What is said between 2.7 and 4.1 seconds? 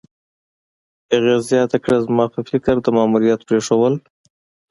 د ماموریت پرېښودل